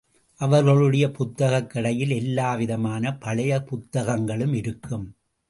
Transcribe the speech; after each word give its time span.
அவர்களுடைய 0.35 1.11
புத்தகக் 1.11 1.69
கடையில் 1.69 2.09
எல்லாவிதமான 2.09 3.17
பழைய 3.17 3.61
புத்தகங்களும் 3.61 4.53
இருக்கும். 4.53 5.15